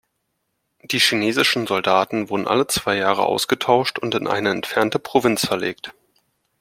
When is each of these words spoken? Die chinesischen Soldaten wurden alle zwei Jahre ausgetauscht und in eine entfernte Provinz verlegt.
Die 0.83 0.97
chinesischen 0.97 1.67
Soldaten 1.67 2.31
wurden 2.31 2.47
alle 2.47 2.65
zwei 2.65 2.97
Jahre 2.97 3.27
ausgetauscht 3.27 3.99
und 3.99 4.15
in 4.15 4.25
eine 4.25 4.49
entfernte 4.49 4.97
Provinz 4.97 5.45
verlegt. 5.45 5.93